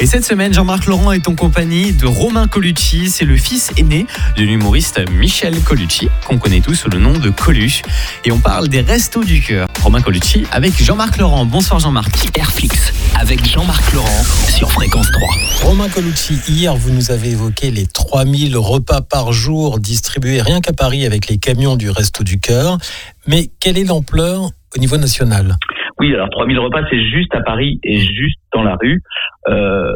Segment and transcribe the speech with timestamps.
[0.00, 3.10] Et cette semaine, Jean-Marc Laurent est en compagnie de Romain Colucci.
[3.10, 7.30] C'est le fils aîné de l'humoriste Michel Colucci, qu'on connaît tous sous le nom de
[7.30, 7.82] Coluche.
[8.24, 9.66] Et on parle des restos du cœur.
[9.82, 11.44] Romain Colucci avec Jean-Marc Laurent.
[11.46, 12.28] Bonsoir Jean-Marc.
[12.38, 15.28] Airflix avec Jean-Marc Laurent sur Fréquence 3.
[15.64, 20.72] Romain Colucci, hier vous nous avez évoqué les 3000 repas par jour distribués rien qu'à
[20.72, 22.78] Paris avec les camions du Resto du Cœur.
[23.26, 25.56] Mais quelle est l'ampleur au niveau national?
[26.00, 29.00] Oui, alors 3000 repas, c'est juste à Paris et juste dans la rue.
[29.48, 29.94] Euh,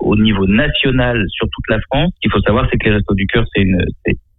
[0.00, 3.14] au niveau national, sur toute la France, ce qu'il faut savoir, c'est que les Restos
[3.14, 3.84] du Cœur, c'est une,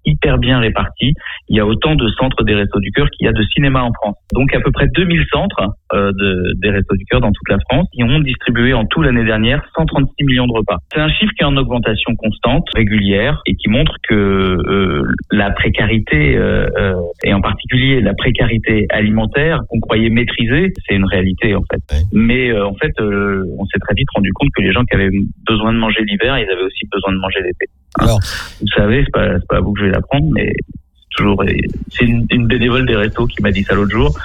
[0.05, 1.13] hyper bien réparti.
[1.49, 3.83] Il y a autant de centres des Restos du Cœur qu'il y a de cinéma
[3.83, 4.15] en France.
[4.33, 7.57] Donc à peu près 2000 centres euh, de, des Restos du Cœur dans toute la
[7.69, 10.77] France qui ont distribué en tout l'année dernière 136 millions de repas.
[10.93, 15.51] C'est un chiffre qui est en augmentation constante, régulière, et qui montre que euh, la
[15.51, 21.55] précarité, euh, euh et en particulier la précarité alimentaire qu'on croyait maîtriser, c'est une réalité
[21.55, 22.03] en fait.
[22.11, 22.91] Mais euh, en fait,
[23.33, 25.11] euh, on s'est très vite rendu compte que les gens qui avaient
[25.47, 27.65] besoin de manger l'hiver, ils avaient aussi besoin de manger l'été.
[27.99, 28.19] Alors,
[28.61, 31.43] Vous savez, c'est pas, pas à vous que je vais l'apprendre, mais c'est toujours,
[31.91, 34.17] c'est une, une bénévole des restos qui m'a dit ça l'autre jour.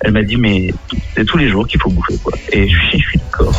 [0.00, 0.72] Elle m'a dit, mais
[1.14, 2.32] c'est tous les jours qu'il faut bouffer, quoi.
[2.52, 3.54] Et je suis, je suis d'accord.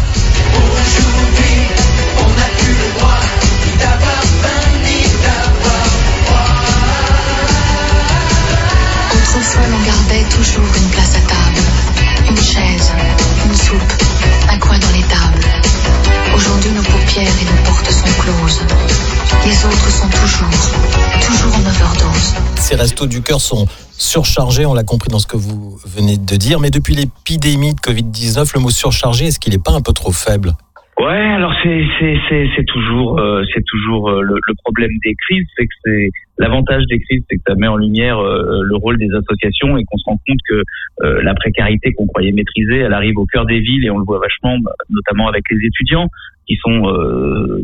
[22.76, 23.66] Ces Restos du Cœur sont
[23.98, 26.60] surchargés, on l'a compris dans ce que vous venez de dire.
[26.60, 30.12] Mais depuis l'épidémie de Covid-19, le mot surchargé, est-ce qu'il n'est pas un peu trop
[30.12, 30.52] faible?
[31.00, 35.66] Ouais, alors c'est c'est c'est c'est toujours euh, toujours euh, le, problème des crises, c'est
[35.66, 39.10] que c'est l'avantage des crises, c'est que ça met en lumière euh, le rôle des
[39.14, 40.62] associations et qu'on se rend compte que
[41.02, 44.20] la précarité qu'on croyait maîtriser, elle arrive au cœur des villes et on le voit
[44.20, 44.58] vachement,
[44.90, 46.08] notamment avec les étudiants
[46.48, 46.84] qui sont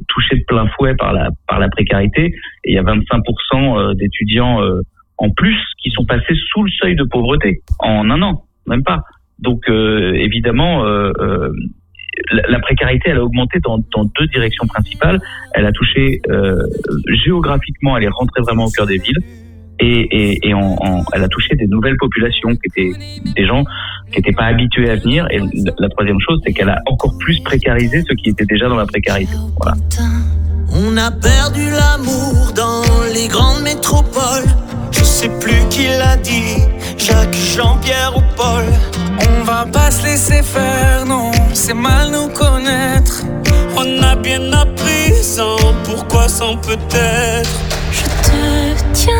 [0.09, 2.34] touchés de plein fouet par la par la précarité.
[2.66, 4.59] Il y a 25% d'étudiants
[5.25, 7.49] en plus qui sont passés sous le seuil de pauvreté
[7.80, 8.99] en un an, même pas.
[9.39, 10.73] Donc euh, évidemment.
[10.86, 11.52] euh, euh,
[12.55, 15.20] la, précarité, elle a augmenté dans, dans deux directions principales.
[15.55, 16.61] Elle a touché euh,
[17.23, 19.21] géographiquement, elle est rentrée vraiment au cœur des villes,
[19.80, 22.92] et, et, et en, en- elle a touché des nouvelles populations qui étaient
[23.39, 23.64] des gens
[24.11, 25.26] qui n'étaient pas habitués à venir.
[25.32, 28.67] Et la, la troisième chose, c'est qu'elle a encore plus précarisé ceux qui étaient déjà
[28.67, 29.33] dans la précarité.
[29.59, 29.76] Voilà.
[30.73, 32.83] On a perdu l'amour dans
[33.15, 34.48] les grandes métropoles.
[35.21, 36.64] Je sais plus qui l'a dit,
[36.98, 38.65] Jacques, Jean-Pierre ou Paul.
[39.20, 43.21] On va pas se laisser faire, non, c'est mal nous connaître.
[43.77, 47.52] On a bien appris sans pourquoi, sans peut-être.
[47.92, 49.14] Je te tiens,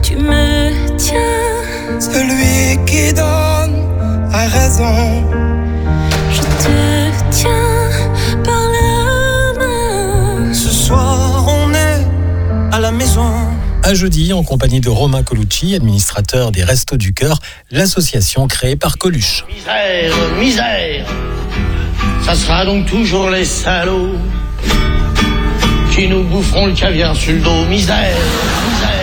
[0.00, 2.00] tu me tiens.
[2.00, 3.86] Celui qui donne
[4.32, 5.51] a raison.
[13.84, 18.96] À jeudi, en compagnie de Romain Colucci, administrateur des Restos du Cœur, l'association créée par
[18.96, 19.44] Coluche.
[19.52, 21.06] Misère, misère,
[22.24, 24.14] ça sera donc toujours les salauds
[25.92, 27.64] qui nous boufferont le caviar sur le dos.
[27.64, 28.16] Misère,
[28.70, 29.01] misère.